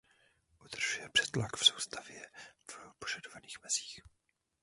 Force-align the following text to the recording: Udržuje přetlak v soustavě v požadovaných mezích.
Udržuje 0.65 1.09
přetlak 1.09 1.55
v 1.57 1.65
soustavě 1.65 2.29
v 2.69 2.79
požadovaných 2.99 3.57
mezích. 3.63 4.01